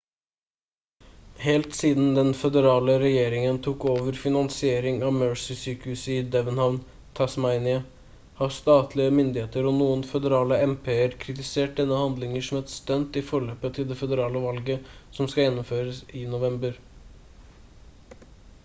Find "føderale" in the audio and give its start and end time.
2.37-2.93, 10.15-10.59, 14.03-14.45